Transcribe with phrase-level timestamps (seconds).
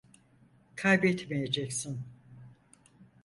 [0.75, 1.99] Kaybetmeyeceksin.